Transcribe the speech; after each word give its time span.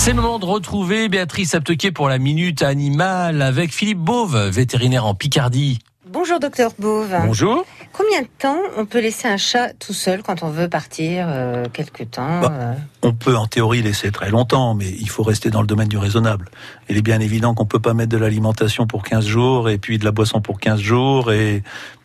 C'est 0.00 0.14
le 0.14 0.22
moment 0.22 0.38
de 0.38 0.46
retrouver 0.46 1.10
Béatrice 1.10 1.54
Aptequier 1.54 1.92
pour 1.92 2.08
la 2.08 2.16
Minute 2.16 2.62
Animale 2.62 3.42
avec 3.42 3.70
Philippe 3.70 3.98
Beauve, 3.98 4.48
vétérinaire 4.48 5.04
en 5.04 5.14
Picardie. 5.14 5.78
Bonjour 6.08 6.40
docteur 6.40 6.72
Beauve. 6.78 7.14
Bonjour. 7.26 7.66
Combien 7.92 8.22
de 8.22 8.28
temps 8.38 8.56
on 8.78 8.86
peut 8.86 9.00
laisser 9.00 9.28
un 9.28 9.36
chat 9.36 9.74
tout 9.78 9.92
seul 9.92 10.22
quand 10.22 10.42
on 10.42 10.48
veut 10.48 10.70
partir 10.70 11.26
euh, 11.28 11.66
quelque 11.70 12.02
temps 12.04 12.40
Bah, 12.40 12.50
euh 12.50 12.74
On 13.02 13.12
peut 13.12 13.36
en 13.36 13.46
théorie 13.46 13.82
laisser 13.82 14.10
très 14.10 14.30
longtemps, 14.30 14.74
mais 14.74 14.88
il 14.88 15.10
faut 15.10 15.22
rester 15.22 15.50
dans 15.50 15.60
le 15.60 15.66
domaine 15.66 15.88
du 15.88 15.98
raisonnable. 15.98 16.48
Il 16.88 16.96
est 16.96 17.02
bien 17.02 17.20
évident 17.20 17.52
qu'on 17.52 17.66
peut 17.66 17.78
pas 17.78 17.92
mettre 17.92 18.10
de 18.10 18.16
l'alimentation 18.16 18.86
pour 18.86 19.02
15 19.02 19.26
jours 19.26 19.68
et 19.68 19.76
puis 19.76 19.98
de 19.98 20.06
la 20.06 20.12
boisson 20.12 20.40
pour 20.40 20.60
15 20.60 20.80
jours 20.80 21.30
et 21.30 21.62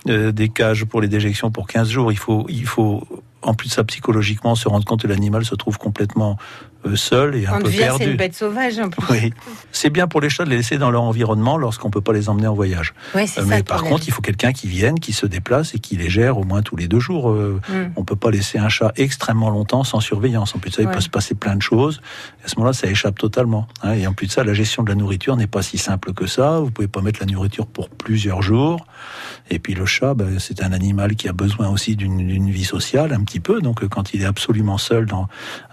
euh, 0.10 0.34
des 0.34 0.50
cages 0.50 0.84
pour 0.84 1.00
les 1.00 1.08
déjections 1.08 1.50
pour 1.50 1.66
15 1.66 1.88
jours. 1.88 2.12
Il 2.12 2.18
faut, 2.18 2.46
il 2.50 2.66
faut 2.66 3.08
en 3.46 3.54
plus 3.54 3.70
de 3.70 3.74
ça 3.74 3.84
psychologiquement 3.86 4.56
se 4.56 4.68
rendre 4.68 4.86
compte 4.86 5.04
que 5.04 5.08
l'animal 5.08 5.46
se 5.46 5.56
trouve 5.56 5.78
complètement 5.78 6.38
euh, 6.86 6.96
seul 6.96 7.36
et 7.36 7.46
un 7.48 7.58
On 7.58 7.62
peu 7.62 7.70
c'est 7.72 8.06
une 8.06 8.16
bête 8.18 8.36
sauvage 8.36 8.80
en 8.80 8.90
plus. 8.90 9.04
Oui, 9.10 9.34
c'est 9.72 9.90
bien 9.90 10.08
pour 10.08 10.22
les 10.22 10.30
chats 10.30 10.46
de 10.46 10.50
les 10.50 10.58
laisser 10.58 10.78
dans 10.78 10.92
leur 10.92 11.04
environnement 11.04 11.58
lorsqu'on 11.58 11.90
peut 11.90 12.02
pas 12.02 12.14
les 12.14 12.30
emmener 12.30 12.48
en 12.48 12.54
voyage. 12.56 12.94
Ouais, 13.14 13.28
c'est 13.28 13.42
Euh, 13.42 13.44
ça, 13.44 13.50
Mais 13.50 13.64
par 13.64 13.84
contre, 13.84 14.04
il 14.08 14.12
faut 14.12 14.22
quelqu'un 14.22 14.52
qui 14.54 14.68
vienne, 14.68 15.00
qui 15.00 15.14
se 15.14 15.26
déplace 15.26 15.76
et 15.76 15.80
qui 15.80 15.96
les 15.98 16.10
gère 16.10 16.38
au 16.38 16.44
moins 16.44 16.62
tous 16.62 16.76
les 16.76 16.88
deux 16.88 17.00
jours. 17.00 17.30
Euh, 17.32 17.60
Mm. 17.70 17.92
On 17.96 18.04
peut 18.04 18.16
pas 18.16 18.32
laisser 18.32 18.58
un 18.60 18.70
chat 18.70 18.92
extrêmement 18.98 19.50
longtemps 19.50 19.84
sans 19.84 20.00
surveillance. 20.00 20.56
En 20.56 20.60
plus 20.60 20.70
de 20.72 20.76
ça, 20.76 20.82
il 20.82 20.88
Ouais. 20.88 20.94
peut 20.94 21.02
se 21.02 21.10
passer 21.10 21.36
plein 21.36 21.56
de 21.56 21.62
choses. 21.62 22.02
À 22.44 22.48
ce 22.48 22.56
moment-là, 22.58 22.74
ça 22.74 22.88
échappe 22.88 23.18
totalement. 23.18 23.68
hein. 23.84 23.94
Et 23.94 24.06
en 24.08 24.14
plus 24.14 24.28
de 24.28 24.32
ça, 24.32 24.44
la 24.44 24.54
gestion 24.54 24.84
de 24.84 24.90
la 24.90 24.96
nourriture 24.96 25.36
n'est 25.38 25.48
pas 25.48 25.62
si 25.62 25.78
simple 25.78 26.14
que 26.14 26.28
ça. 26.28 26.60
Vous 26.60 26.70
pouvez 26.72 26.88
pas 26.88 27.02
mettre 27.02 27.20
la 27.22 27.26
nourriture 27.26 27.66
pour 27.68 27.90
plusieurs 27.90 28.42
jours. 28.42 28.86
Et 29.50 29.60
puis 29.60 29.74
le 29.74 29.86
chat, 29.86 30.14
ben, 30.14 30.38
c'est 30.40 30.62
un 30.64 30.72
animal 30.74 31.16
qui 31.16 31.28
a 31.30 31.34
besoin 31.34 31.70
aussi 31.70 31.96
d'une 31.96 32.50
vie 32.52 32.64
sociale 32.66 33.14
un 33.14 33.24
petit 33.24 33.40
peu. 33.40 33.62
Donc 33.62 33.84
euh, 33.84 33.88
quand 33.88 34.14
il 34.14 34.22
est 34.22 34.26
absolument 34.26 34.78
seul 34.78 35.06
dans 35.06 35.28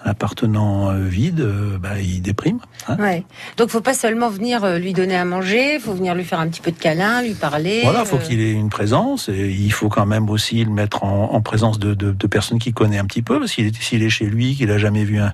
un 0.04 0.10
appartenant 0.10 0.90
vide, 1.05 1.41
euh, 1.41 1.79
ben, 1.79 1.97
il 2.02 2.23
déprime. 2.23 2.59
hein. 2.88 2.97
Ouais. 2.98 3.24
Donc 3.56 3.70
faut 3.70 3.80
pas 3.80 3.95
seulement 3.95 4.29
venir 4.30 4.65
euh, 4.65 4.79
lui 4.79 4.93
donner 4.93 5.16
à 5.16 5.24
manger, 5.24 5.79
faut 5.79 5.93
venir 5.95 6.15
lui 6.15 6.24
faire 6.24 6.40
un 6.40 6.49
petit 6.49 6.60
peu 6.60 6.71
de 6.73 6.79
câlin, 6.79 7.23
lui 7.23 7.35
parler. 7.35 7.80
Voilà, 7.85 8.04
faut 8.04 8.16
euh, 8.16 8.21
qu'il 8.21 8.40
ait 8.40 8.52
une 8.52 8.68
présence 8.71 9.29
et 9.29 9.49
il 9.51 9.73
faut 9.73 9.88
quand 9.88 10.07
même 10.07 10.29
aussi 10.30 10.65
le 10.65 10.71
mettre 10.71 11.04
en, 11.04 11.32
en 11.32 11.41
présence 11.41 11.79
de, 11.79 11.95
de, 11.95 12.13
de 12.13 12.26
personnes 12.26 12.59
qu'il 12.59 12.74
connaît 12.74 12.99
un 12.99 13.04
petit 13.07 13.23
peu 13.23 13.38
parce 13.38 13.52
qu'il 13.52 13.66
est, 13.66 13.82
s'il 13.82 14.02
est 14.02 14.10
chez 14.10 14.26
lui, 14.26 14.54
qu'il 14.54 14.71
a 14.71 14.79
jamais 14.79 15.04
vu 15.04 15.18
un, 15.18 15.32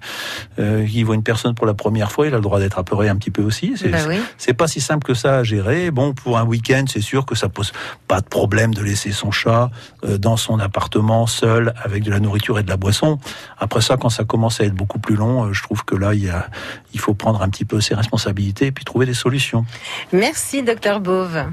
euh, 0.58 0.86
qu'il 0.86 1.04
voit 1.04 1.14
une 1.14 1.22
personne 1.22 1.54
pour 1.54 1.66
la 1.66 1.74
première 1.74 2.10
fois, 2.12 2.26
il 2.26 2.32
a 2.34 2.36
le 2.36 2.42
droit 2.42 2.58
d'être 2.60 2.78
apeuré 2.78 3.08
un 3.08 3.16
petit 3.16 3.30
peu 3.30 3.42
aussi. 3.42 3.74
C'est, 3.76 3.88
Bah 3.88 3.98
oui. 4.08 4.54
pas 4.54 4.66
si 4.68 4.80
simple 4.80 5.06
que 5.06 5.14
ça 5.14 5.38
à 5.38 5.42
gérer. 5.44 5.90
Bon, 5.90 6.14
pour 6.14 6.38
un 6.38 6.44
week-end, 6.44 6.84
c'est 6.88 7.00
sûr 7.00 7.26
que 7.26 7.34
ça 7.34 7.48
pose 7.48 7.72
pas 8.06 8.20
de 8.20 8.26
problème 8.26 8.74
de 8.74 8.82
laisser 8.82 9.12
son 9.12 9.30
chat 9.30 9.70
euh, 10.04 10.18
dans 10.18 10.36
son 10.36 10.58
appartement 10.58 11.26
seul 11.26 11.74
avec 11.82 12.02
de 12.02 12.10
la 12.10 12.20
nourriture 12.20 12.58
et 12.58 12.62
de 12.62 12.68
la 12.68 12.76
boisson. 12.76 13.18
Après 13.58 13.80
ça, 13.80 13.96
quand 13.96 14.08
ça 14.08 14.24
commence 14.24 14.60
à 14.60 14.64
être 14.64 14.74
beaucoup 14.74 14.98
plus 14.98 15.16
long, 15.16 15.47
je 15.52 15.62
trouve 15.62 15.84
que 15.84 15.94
là, 15.94 16.14
il 16.14 16.24
y 16.24 16.30
a, 16.30 16.48
il 16.94 17.00
faut 17.00 17.14
prendre 17.14 17.42
un 17.42 17.48
petit 17.48 17.64
peu 17.64 17.80
ses 17.80 17.94
responsabilités 17.94 18.66
et 18.66 18.72
puis 18.72 18.84
trouver 18.84 19.06
des 19.06 19.14
solutions. 19.14 19.64
Merci 20.12 20.62
docteur 20.62 21.00
Beauve. 21.00 21.44